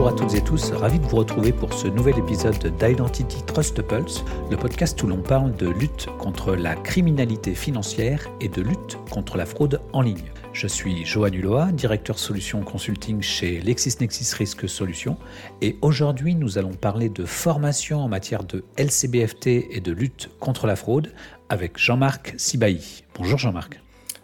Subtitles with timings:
[0.00, 3.82] Bonjour à toutes et tous, ravi de vous retrouver pour ce nouvel épisode d'Identity Trust
[3.82, 8.96] Pulse, le podcast où l'on parle de lutte contre la criminalité financière et de lutte
[9.10, 10.32] contre la fraude en ligne.
[10.54, 15.18] Je suis Johan Hulot, directeur solution consulting chez LexisNexis Risk Solutions,
[15.60, 20.66] et aujourd'hui nous allons parler de formation en matière de LCBFT et de lutte contre
[20.66, 21.12] la fraude
[21.50, 23.04] avec Jean-Marc Sibahi.
[23.18, 23.82] Bonjour Jean-Marc.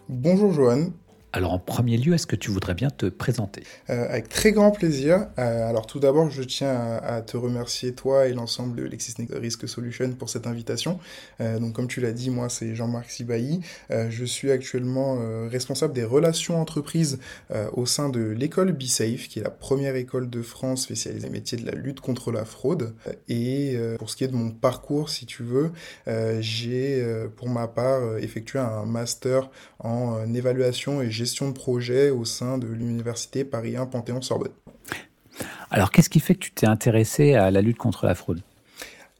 [0.09, 0.87] Bonjour Johan.
[1.33, 3.63] Alors en premier lieu, est-ce que tu voudrais bien te présenter?
[3.89, 5.27] Euh, Avec très grand plaisir.
[5.37, 9.67] Euh, alors tout d'abord, je tiens à, te remercier toi et l'ensemble de LexisNexis Risk
[9.67, 10.99] Solution pour cette invitation.
[11.41, 13.59] Euh, donc comme tu l'as dit, moi c'est Jean-Marc Sibahi.
[13.89, 15.17] je suis actuellement
[15.49, 17.19] responsable des relations entreprises
[17.73, 21.65] au sein de l'école BeSafe, qui est la première école de France spécialisée métier de
[21.65, 22.93] la lutte contre la fraude.
[23.27, 25.71] Et pour ce qui est de mon parcours, si tu veux,
[26.39, 29.49] j'ai pour ma part effectué un master
[29.79, 34.51] en évaluation et gestion de projet au sein de l'université Paris 1 Panthéon-Sorbonne.
[35.69, 38.41] Alors, qu'est-ce qui fait que tu t'es intéressé à la lutte contre la fraude?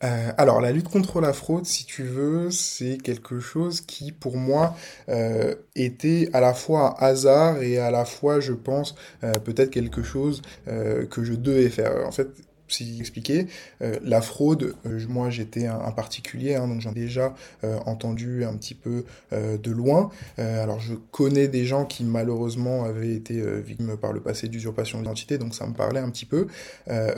[0.03, 4.37] Euh, alors la lutte contre la fraude, si tu veux, c'est quelque chose qui pour
[4.37, 4.75] moi
[5.09, 9.71] euh, était à la fois un hasard et à la fois, je pense, euh, peut-être
[9.71, 12.05] quelque chose que je devais faire.
[12.05, 12.27] En fait,
[12.67, 13.47] si expliquer.
[13.81, 18.43] Euh, la fraude, euh, moi j'étais un, particulier, hein, donc j'en ai déjà euh, entendu
[18.43, 20.09] un petit peu de loin.
[20.37, 25.37] alors je connais des gens qui malheureusement avaient été victimes par le passé d'usurpation d'identité,
[25.37, 26.47] donc ça me parlait un petit peu.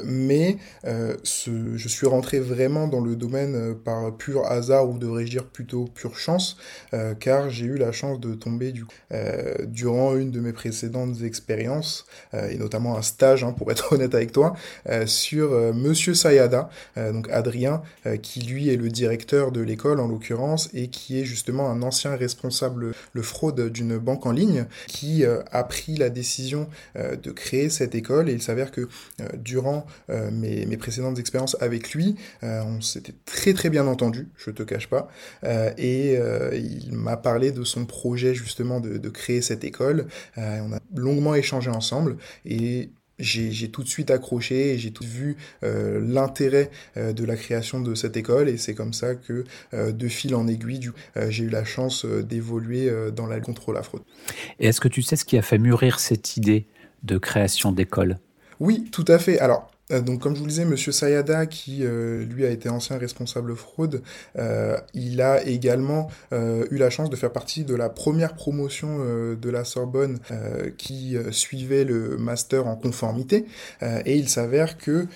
[0.06, 5.86] mais je suis rentré vraiment dans le domaine par pur hasard, ou devrais-je dire plutôt
[5.86, 6.58] pure chance,
[7.20, 8.86] car j'ai eu la chance de tomber du,
[9.68, 14.32] durant une de mes précédentes expériences, et notamment un stage, hein, pour être honnête avec
[14.32, 14.54] toi,
[15.06, 20.00] sur euh, Monsieur Sayada, euh, donc Adrien, euh, qui lui est le directeur de l'école
[20.00, 24.66] en l'occurrence et qui est justement un ancien responsable le fraude d'une banque en ligne
[24.88, 28.88] qui a pris la décision de créer cette école et il s'avère que
[29.36, 29.86] durant
[30.32, 35.10] mes, précédentes expériences avec lui, on s'était très très bien entendu, je te cache pas,
[35.78, 36.18] et
[36.54, 40.08] il m'a parlé de son projet justement de, de créer cette école.
[40.38, 45.38] on a longuement échangé ensemble et j'ai tout de suite accroché et j'ai tout vu
[45.64, 49.44] euh, l'intérêt euh, de la création de cette école et c'est comme ça que
[49.74, 50.92] euh, de fil en aiguille
[51.30, 54.02] j'ai eu la chance d'évoluer dans la contre la fraude.
[54.60, 56.66] Et est-ce que tu sais ce qui a fait mûrir cette idée
[57.04, 58.18] de création d'école?
[58.60, 59.40] Oui, tout à fait.
[59.40, 62.70] Alors euh, donc, comme je vous le disais, Monsieur Sayada, qui euh, lui a été
[62.70, 64.04] ancien responsable fraude,
[64.38, 69.50] euh, il a également eu la chance de faire partie de la première promotion de
[69.50, 70.20] la Sorbonne
[70.78, 73.46] qui suivait le master en conformité.
[73.82, 75.08] et il s'avère que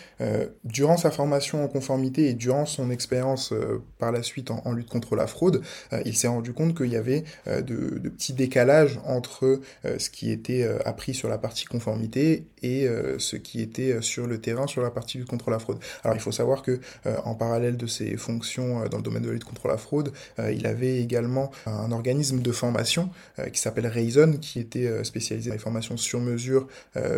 [0.64, 3.54] durant sa formation en conformité et durant son expérience
[4.00, 5.62] par la suite en, lutte contre la fraude,
[6.06, 11.14] il s'est rendu compte qu'il y avait de, petits décalages entre ce qui était appris
[11.14, 15.28] sur la partie conformité et ce qui était sur le terrain sur la partie lutte
[15.28, 15.78] contre la fraude.
[16.04, 19.24] Alors il faut savoir que euh, en parallèle de ses fonctions euh, dans le domaine
[19.24, 23.10] de la lutte contre la fraude, euh, il avait également un organisme de formation
[23.52, 26.68] qui s'appelle Rayson, qui était spécialisé dans les formations sur mesure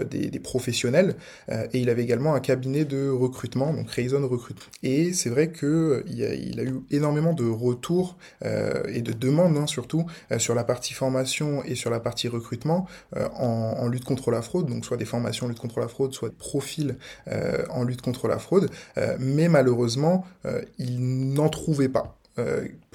[0.10, 1.16] des, professionnels,
[1.50, 4.58] et il avait également un cabinet de recrutement, donc Rayson Recrute.
[4.84, 10.06] Et c'est vrai que il a, eu énormément de retours et de demandes hein, surtout
[10.38, 12.88] sur la partie formation et sur la partie recrutement
[13.36, 16.36] en, lutte contre la fraude, donc soit des formations lutte contre la fraude, soit des
[16.36, 16.98] profils
[17.70, 22.18] en lutte contre la fraude, euh, mais malheureusement, euh, il n'en trouvait pas.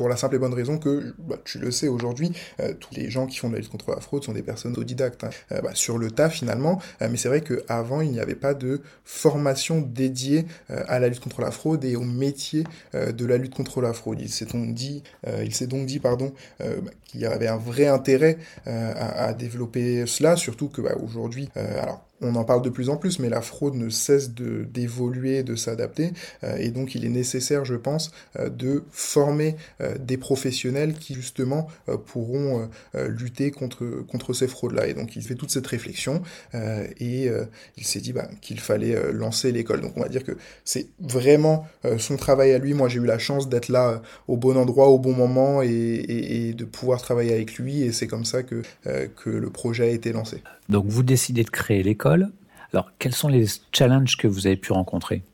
[0.01, 2.33] Pour la simple et bonne raison que, bah, tu le sais aujourd'hui,
[2.79, 5.25] tous les gens qui font de la lutte contre la fraude sont des personnes autodidactes,
[5.25, 5.61] hein.
[5.63, 9.83] bah, sur le tas finalement, mais c'est vrai qu'avant, il n'y avait pas de formation
[9.83, 13.93] dédiée à la lutte contre la fraude et au métier de la lutte contre la
[13.93, 14.23] fraude.
[14.23, 15.03] Il s'est donc dit,
[15.45, 20.37] il s'est donc dit pardon, bah, qu'il y avait un vrai intérêt à, développer cela,
[20.37, 23.89] surtout que aujourd'hui, alors on en parle de plus en plus, mais la fraude ne
[23.89, 26.13] cesse de d'évoluer, de s'adapter,
[26.45, 31.15] euh, et donc il est nécessaire, je pense, euh, de former euh, des professionnels qui
[31.15, 31.69] justement
[32.07, 34.87] pourront lutter contre contre ces fraudes-là.
[34.87, 36.23] Et donc il fait toute cette réflexion
[36.55, 37.29] et
[37.77, 39.81] il s'est dit bah, qu'il fallait lancer l'école.
[39.81, 41.67] Donc on va dire que c'est vraiment
[41.99, 42.75] son travail à lui.
[42.75, 46.55] Moi j'ai eu la chance d'être là au bon endroit, au bon moment, et, et,
[46.55, 50.13] de pouvoir travailler avec lui, et c'est comme ça que que le projet a été
[50.13, 50.43] lancé.
[50.69, 52.31] Donc vous décidez de créer l'école.
[52.73, 55.23] Alors quels sont les challenges que vous avez pu rencontrer?
[55.23, 55.30] euh,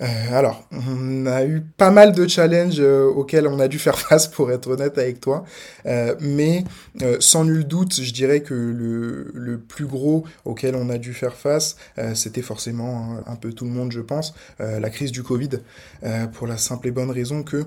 [0.00, 4.26] alors, on a eu pas mal de challenges euh, auxquels on a dû faire face,
[4.26, 5.44] pour être honnête avec toi.
[5.86, 6.64] Euh, mais
[7.20, 11.34] sans nul doute, je dirais que le, le, plus gros auquel on a dû faire
[11.34, 11.76] face,
[12.14, 15.50] c'était forcément un, un, peu tout le monde, je pense, la crise du Covid,
[16.32, 17.64] pour la simple et bonne raison que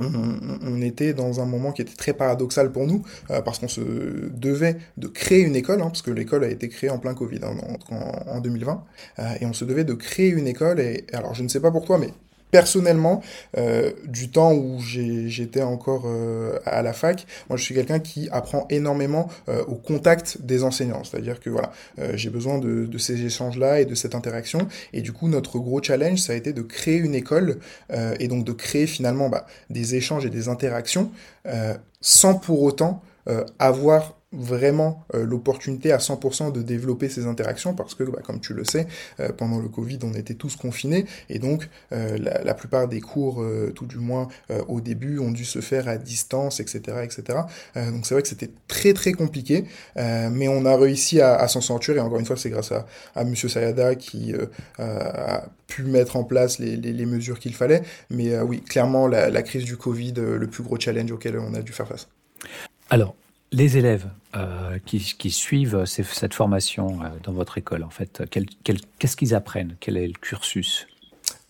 [0.00, 3.80] on, était dans un moment qui était très paradoxal pour nous, euh, parce qu'on se
[3.80, 7.40] devait de créer une école, hein, parce que l'école a été créée en plein Covid,
[7.42, 7.56] hein,
[7.90, 8.84] en, en, 2020,
[9.18, 11.70] euh, et on se devait de créer une école, et alors je ne sais pas
[11.70, 12.10] pour toi, mais
[12.50, 13.22] personnellement,
[13.56, 18.28] euh, du temps où j'étais encore euh, à la fac, moi je suis quelqu'un qui
[18.30, 21.04] apprend énormément euh, au contact des enseignants.
[21.04, 21.72] C'est-à-dire que voilà,
[22.14, 24.66] j'ai besoin de, ces échanges-là et de cette interaction.
[24.92, 27.58] Et du coup, notre gros challenge, ça a été de créer une école
[28.18, 31.10] et donc de créer finalement bah, des échanges et des interactions
[32.00, 33.02] sans pour autant
[33.58, 38.52] avoir vraiment euh, l'opportunité à 100% de développer ces interactions parce que, bah, comme tu
[38.52, 38.86] le sais,
[39.20, 43.44] euh, pendant le Covid, on était tous confinés et donc euh, la, plupart des cours,
[43.74, 44.26] tout du moins
[44.66, 47.38] au début, ont dû se faire à distance, etc., etc.
[47.76, 49.64] donc c'est vrai que c'était très très compliqué,
[49.96, 52.86] mais on a réussi à, à s'en sortir et encore une fois, c'est grâce à,
[53.14, 54.34] à Monsieur Sayada qui
[54.78, 57.82] a pu mettre en place les, mesures qu'il fallait.
[58.10, 61.62] Mais oui, clairement, la, la crise du Covid, le plus gros challenge auquel on a
[61.62, 62.08] dû faire face.
[62.90, 63.14] Alors,
[63.52, 68.22] les élèves euh, qui, suivent cette formation euh, dans votre école, en fait,
[68.98, 69.76] qu'est-ce qu'ils apprennent?
[69.80, 70.86] Quel est le cursus?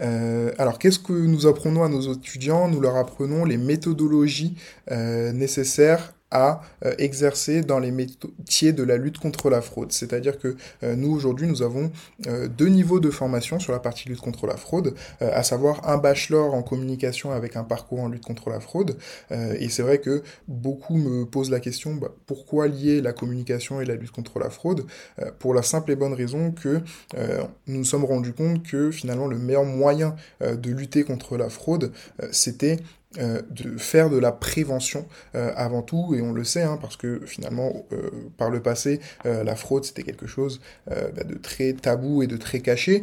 [0.00, 2.68] Euh, alors, qu'est-ce que nous apprenons à nos étudiants?
[2.68, 4.56] Nous leur apprenons les méthodologies
[4.90, 9.92] nécessaires à euh, exercer dans les métiers de la lutte contre la fraude.
[9.92, 11.90] C'est-à-dire que euh, nous, aujourd'hui, nous avons
[12.26, 15.96] euh, deux niveaux de formation sur la partie lutte contre la fraude, à savoir un
[15.96, 18.96] bachelor en communication avec un parcours en lutte contre la fraude.
[19.30, 23.84] et c'est vrai que beaucoup me posent la question, bah, pourquoi lier la communication et
[23.84, 24.86] la lutte contre la fraude
[25.38, 26.80] Pour la simple et bonne raison que
[27.66, 31.92] nous nous sommes rendus compte que finalement le meilleur moyen de lutter contre la fraude,
[32.32, 32.78] c'était
[33.16, 36.98] euh, de faire de la prévention euh, avant tout, et on le sait, hein, parce
[36.98, 42.22] que finalement, euh, par le passé, la fraude, c'était quelque chose bah, de très tabou
[42.22, 43.02] et de très caché,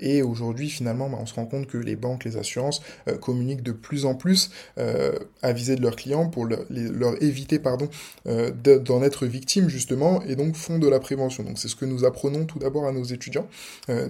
[0.00, 2.82] et aujourd'hui, finalement, bah, on se rend compte que les banques, les assurances
[3.20, 7.88] communiquent de plus en plus à viser de leurs clients pour leur, éviter pardon,
[8.26, 11.44] d'en être victimes, justement, et donc font de la prévention.
[11.44, 13.48] Donc c'est ce que nous apprenons tout d'abord à nos étudiants.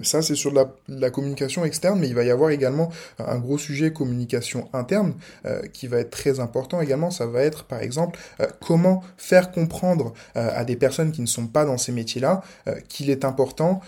[0.03, 0.53] ça, c'est sur
[0.87, 5.13] la communication externe, mais il va y avoir également un gros sujet communication interne,
[5.45, 9.51] euh, qui va être très important également, ça va être par exemple euh, comment faire
[9.51, 12.41] comprendre euh, à des personnes qui ne sont pas dans ces métiers-là
[12.87, 13.81] qu'il est important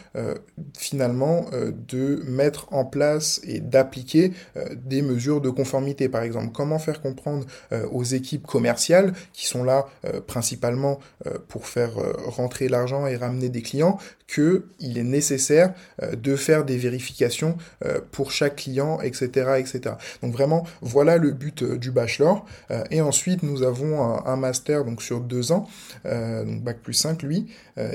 [0.77, 1.45] finalement
[1.88, 4.33] de mettre en place et d'appliquer
[4.75, 6.49] des mesures de conformité par exemple.
[6.53, 7.45] Comment faire comprendre
[7.91, 9.87] aux équipes commerciales qui sont là
[10.27, 10.99] principalement
[11.47, 11.91] pour faire
[12.27, 13.97] rentrer l'argent et ramener des clients
[14.27, 17.57] qu'il est nécessaire de faire des vérifications
[18.11, 19.25] pour chaque client, etc.,
[19.59, 19.95] etc.
[20.21, 22.45] Donc vraiment, voilà le but euh, du bachelor.
[22.71, 25.68] Euh, et ensuite, nous avons un, master donc sur deux ans,
[26.06, 27.47] euh, donc bac plus 5 lui.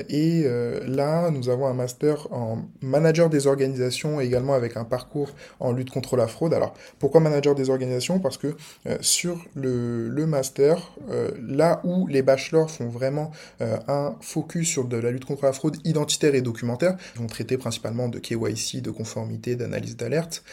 [0.09, 0.45] et
[0.85, 5.29] là, nous avons un master en manager des organisations également avec un parcours
[5.59, 6.53] en lutte contre la fraude.
[6.53, 8.19] Alors, pourquoi manager des organisations?
[8.19, 8.55] Parce que
[9.01, 10.93] sur le, le master,
[11.41, 15.77] là où les bachelors font vraiment un focus sur de la lutte contre la fraude
[15.85, 20.43] identitaire et documentaire, ils vont traiter principalement de KYC, de conformité, d'analyse d'alerte.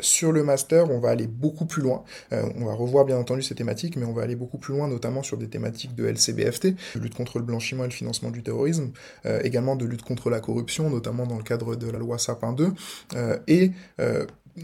[0.00, 2.04] sur le master, on va aller beaucoup plus loin.
[2.32, 4.88] Euh, on va revoir bien entendu ces thématiques, mais on va aller beaucoup plus loin,
[4.88, 8.42] notamment sur des thématiques de LCBFT, de lutte contre le blanchiment et le financement du
[8.42, 8.90] terrorisme,
[9.26, 12.52] euh, également de lutte contre la corruption, notamment dans le cadre de la loi Sapin
[12.52, 12.72] 2,
[13.14, 13.72] euh, et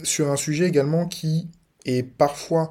[0.02, 1.48] sur un sujet également qui
[1.84, 2.70] est parfois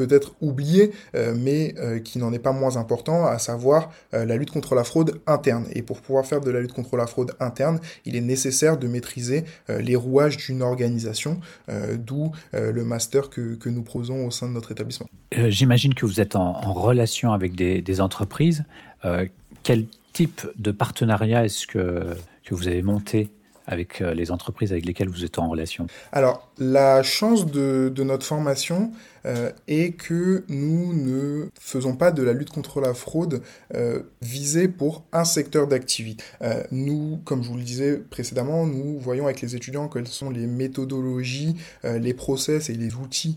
[0.00, 4.36] peut-être oublié, euh, mais euh, qui n'en est pas moins important, à savoir euh, la
[4.36, 5.66] lutte contre la fraude interne.
[5.74, 8.86] Et pour pouvoir faire de la lutte contre la fraude interne, il est nécessaire de
[8.88, 11.40] maîtriser les rouages d'une organisation,
[11.98, 15.06] d'où le master que, que, nous proposons au sein de notre établissement.
[15.32, 18.64] J'imagine que vous êtes en, en relation avec des, des entreprises.
[19.62, 23.30] quel type de partenariat est-ce que, que vous avez monté
[23.66, 25.86] avec les entreprises avec lesquelles vous êtes en relation?
[26.12, 28.92] Alors, la chance de, notre formation,
[29.26, 33.42] euh, et que nous ne faisons pas de la lutte contre la fraude
[33.74, 36.24] euh, visée pour un secteur d'activité.
[36.40, 40.30] Euh, nous, comme je vous le disais précédemment, nous voyons avec les étudiants quelles sont
[40.30, 43.36] les méthodologies, les process et les outils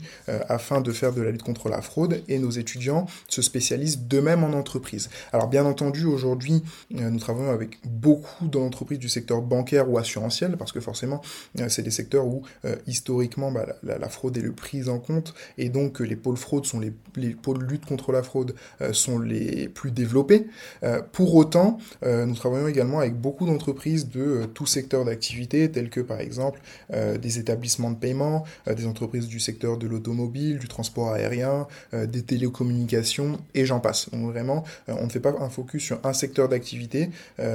[0.50, 4.44] afin de faire de la lutte contre la fraude et nos étudiants se spécialisent d'eux-mêmes
[4.44, 5.10] en entreprise.
[5.32, 10.72] Alors bien entendu, aujourd'hui, nous travaillons avec beaucoup d'entreprises du secteur bancaire ou assurantiel parce
[10.72, 11.22] que forcément,
[11.68, 12.44] c'est des secteurs où
[12.88, 13.13] historiquement
[13.52, 16.80] bah, la, fraude est le prise en compte et donc que les pôles fraude sont
[16.80, 20.48] les, les pôles lutte contre la fraude euh, sont les plus développés.
[20.84, 25.70] Euh, pour autant, euh, nous travaillons également avec beaucoup d'entreprises de euh, tout secteur d'activité,
[25.72, 26.62] telles que par exemple
[26.94, 31.68] euh, des établissements de paiement, euh, des entreprises du secteur de l'automobile, du transport aérien,
[31.94, 34.10] des télécommunications et j'en passe.
[34.12, 37.10] Donc vraiment, on ne fait pas un focus sur un secteur d'activité,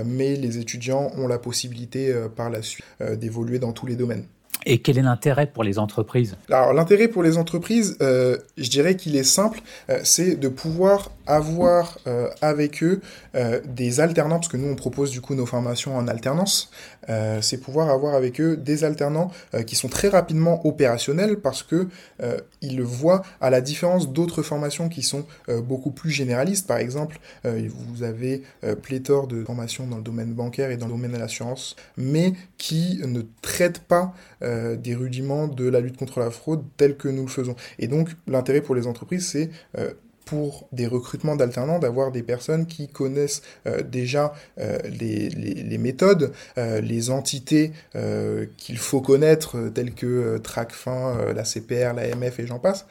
[0.04, 2.84] mais les étudiants ont la possibilité par la suite
[3.16, 4.24] d'évoluer dans tous les domaines.
[4.66, 8.96] Et quel est l'intérêt pour les entreprises Alors l'intérêt pour les entreprises, euh, je dirais
[8.96, 13.00] qu'il est simple, euh, c'est de pouvoir avoir euh, avec eux
[13.64, 16.70] des alternants, parce que nous on propose du coup nos formations en alternance,
[17.40, 19.30] c'est pouvoir avoir avec eux des alternants
[19.66, 21.86] qui sont très rapidement opérationnels parce que
[22.60, 25.24] ils le voient à la différence d'autres formations qui sont
[25.62, 26.66] beaucoup plus généralistes.
[26.66, 28.42] Par exemple, vous avez
[28.82, 33.00] pléthore de formations dans le domaine bancaire et dans le domaine de l'assurance, mais qui
[33.04, 37.22] ne traitent pas euh, des rudiments de la lutte contre la fraude tels que nous
[37.22, 37.56] le faisons.
[37.78, 39.92] Et donc l'intérêt pour les entreprises, c'est euh,
[40.24, 47.72] pour des recrutements d'alternants, d'avoir des personnes qui connaissent euh, déjà les, méthodes, les entités
[48.58, 52.86] qu'il faut connaître, telles que TRACFIN, la CPR, l'AMF et j'en passe,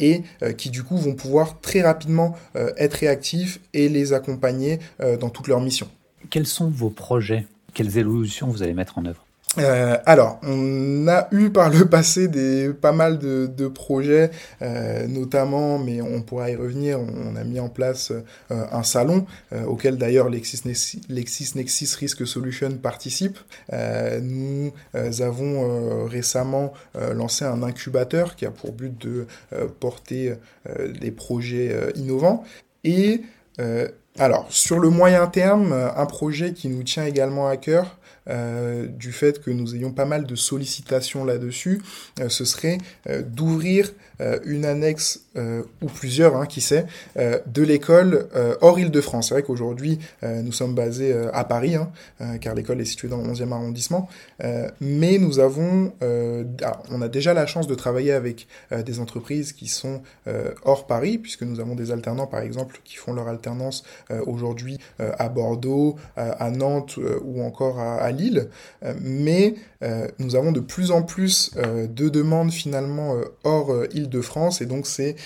[0.00, 0.20] et
[0.58, 4.78] qui du coup vont pouvoir très rapidement être réactifs et les accompagner
[5.18, 5.88] dans toutes leurs missions.
[6.28, 7.46] Quels sont vos projets?
[7.72, 9.25] Quelles évolutions vous allez mettre en œuvre?
[9.58, 14.30] Euh, alors, on a eu par le passé des pas mal de, projets,
[14.62, 17.00] euh, notamment, mais on pourra y revenir.
[17.00, 19.26] On, a mis en place euh, un salon
[19.66, 23.38] auquel d'ailleurs LexisNexis, Risk Solution participe.
[23.72, 29.26] Nous avons récemment lancé un incubateur qui a pour but de
[29.80, 30.34] porter
[31.00, 32.44] des projets innovants
[32.84, 33.22] et
[34.18, 37.96] alors, sur le moyen terme, un projet qui nous tient également à cœur,
[38.28, 41.80] euh, du fait que nous ayons pas mal de sollicitations là-dessus,
[42.18, 43.92] euh, ce serait euh, d'ouvrir
[44.46, 45.20] une annexe
[45.82, 48.28] ou plusieurs, hein, qui sait, de l'école
[48.62, 49.28] hors Île-de-France.
[49.28, 51.90] C'est vrai qu'aujourd'hui, nous sommes basés à Paris, hein,
[52.38, 54.08] car l'école est située dans le 11e arrondissement,
[54.80, 58.46] mais nous avons, on a déjà la chance de travailler avec
[58.86, 60.00] des entreprises qui sont
[60.64, 63.84] hors Paris, puisque nous avons des alternants, par exemple, qui font leur alternance
[64.26, 68.48] aujourd'hui à Bordeaux, à Nantes ou encore à, à Lille,
[68.82, 74.60] euh, mais euh, nous avons de plus en plus euh, de demandes finalement hors Île-de-France,
[74.60, 75.16] et donc c'est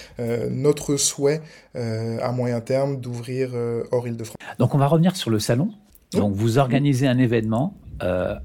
[0.50, 1.40] notre souhait
[1.74, 3.50] à moyen terme d'ouvrir
[3.90, 4.36] hors Île-de-France.
[4.58, 5.70] Donc on va revenir sur le salon.
[6.12, 7.74] Donc vous organisez un événement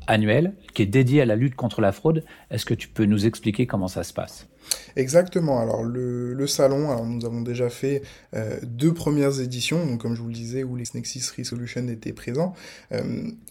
[0.08, 2.24] annuel qui est dédié à la lutte contre la fraude.
[2.52, 4.48] Est-ce que tu peux nous expliquer comment ça se passe?
[4.96, 5.60] Exactement.
[5.60, 8.02] Alors le, salon, nous avons déjà fait
[8.36, 12.14] euh, deux premières éditions, donc comme je vous le disais, où les Nexis Resolution étaient
[12.14, 12.54] présents.
[12.92, 13.02] Euh,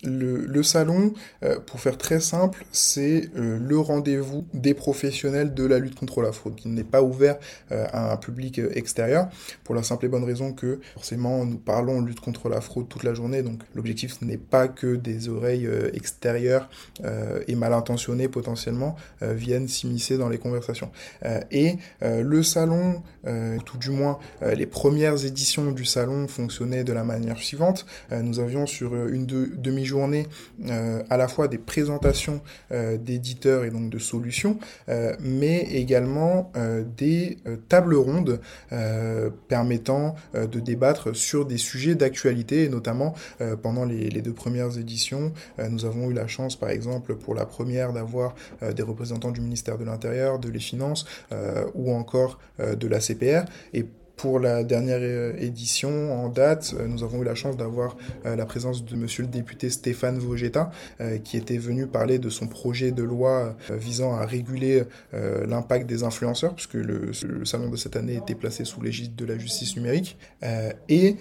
[0.05, 5.97] le, salon, euh, pour faire très simple, c'est le rendez-vous des professionnels de la lutte
[5.97, 7.37] contre la fraude, qui n'est pas ouvert
[7.71, 9.29] à un public extérieur,
[9.65, 13.03] pour la simple et bonne raison que forcément nous parlons lutte contre la fraude toute
[13.03, 16.69] la journée, donc l'objectif ce n'est pas que des oreilles extérieures
[17.47, 20.91] et mal intentionnées potentiellement viennent s'immiscer dans les conversations.
[21.25, 26.85] Euh, et euh, le salon, euh, tout du moins les premières éditions du salon fonctionnaient
[26.85, 27.87] de la manière suivante.
[28.11, 30.27] nous avions sur une demi-journée
[30.69, 34.59] à la fois des présentations d'éditeurs et donc de solutions,
[35.21, 36.53] mais également
[36.97, 38.41] des tables rondes
[39.49, 43.15] permettant de débattre sur des sujets d'actualité, et notamment
[43.63, 45.33] pendant les, les, deux premières éditions,
[45.71, 48.35] nous avons eu la chance, par exemple, pour la première, d'avoir
[48.75, 50.94] des représentants du ministère de l'Intérieur, de les Finances,
[51.33, 53.45] euh, ou encore euh, de la CPR.
[53.73, 53.85] Et
[54.17, 58.85] pour la dernière euh, édition en date, nous avons eu la chance d'avoir la présence
[58.85, 60.71] de monsieur le député Stéphane Vogetta,
[61.25, 66.55] qui était venu parler de son projet de loi visant à réguler l'impact des influenceurs,
[66.55, 67.13] puisque le,
[67.45, 70.17] salon de cette année était placé sous l'égide de la justice numérique.
[70.89, 71.17] et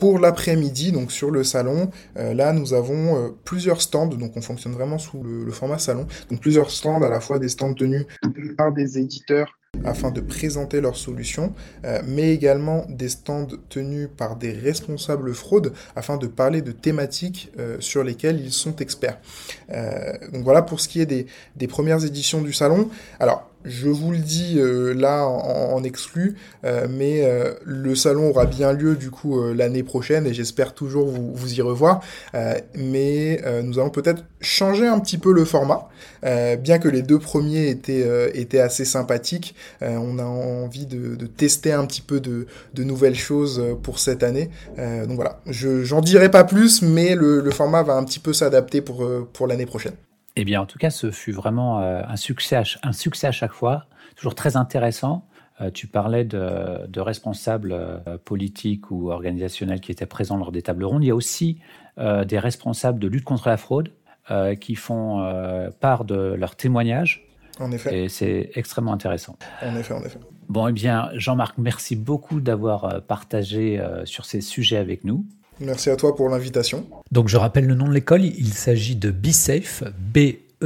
[0.00, 4.40] pour l'après-midi, donc sur le salon, euh, là nous avons euh, plusieurs stands, donc on
[4.40, 8.06] fonctionne vraiment sous le, format salon, donc plusieurs stands, à la fois des stands tenus
[8.56, 11.54] par des éditeurs afin de présenter leurs solutions,
[11.84, 17.52] euh, mais également des stands tenus par des responsables fraude afin de parler de thématiques
[17.78, 19.18] sur lesquelles ils sont experts.
[20.32, 21.26] Donc voilà pour ce qui est des,
[21.56, 22.88] des premières éditions du salon.
[23.20, 28.46] Alors je vous le dis euh, là en, exclu, euh, mais euh, le salon aura
[28.46, 32.00] bien lieu du coup l'année prochaine et j'espère toujours vous, y revoir.
[32.74, 35.88] mais nous allons peut-être changer un petit peu le format,
[36.22, 39.54] bien que les deux premiers étaient, étaient assez sympathiques.
[39.80, 44.50] on a envie de, tester un petit peu de, de nouvelles choses pour cette année.
[44.76, 48.32] donc voilà, je j'en dirai pas plus, mais le, le format va un petit peu
[48.32, 49.94] s'adapter pour, pour l'année prochaine.
[50.36, 53.32] Eh bien, en tout cas, ce fut vraiment euh, un, succès à, un succès à
[53.32, 55.26] chaque fois, toujours très intéressant.
[55.60, 60.62] Euh, tu parlais de, de responsables euh, politiques ou organisationnels qui étaient présents lors des
[60.62, 61.04] tables rondes.
[61.04, 61.60] Il y a aussi
[61.98, 63.92] des responsables de lutte contre la fraude
[64.58, 67.28] qui font part de leurs témoignages.
[67.58, 68.04] En effet.
[68.04, 69.36] Et c'est extrêmement intéressant.
[69.60, 70.18] En effet, en effet.
[70.48, 75.26] Bon, eh bien, Jean-Marc, merci beaucoup d'avoir partagé sur ces sujets avec nous.
[75.60, 76.86] Merci à toi pour l'invitation.
[77.12, 80.62] Donc je rappelle le nom de l'école, il s'agit de BeSafe, B-E-S-A-F.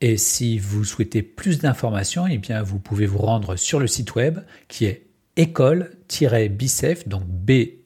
[0.00, 4.14] Et si vous souhaitez plus d'informations, eh bien, vous pouvez vous rendre sur le site
[4.14, 4.38] web
[4.68, 7.76] qui est école-bicef, donc B-E-S-A-F.fr.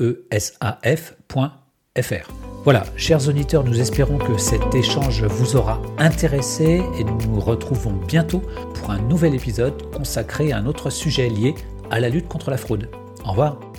[2.63, 7.93] Voilà, chers auditeurs, nous espérons que cet échange vous aura intéressé et nous nous retrouvons
[7.93, 8.43] bientôt
[8.75, 11.55] pour un nouvel épisode consacré à un autre sujet lié
[11.91, 12.91] à la lutte contre la fraude.
[13.25, 13.70] Au revoir.